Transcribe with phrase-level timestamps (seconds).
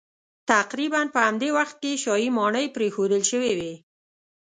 [0.51, 3.73] تقریبا په همدې وخت کې شاهي ماڼۍ پرېښودل شوې وې